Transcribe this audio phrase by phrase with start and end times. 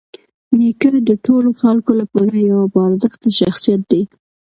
[0.57, 4.03] نیکه د ټولو خلکو لپاره یوه باارزښته شخصیت دی.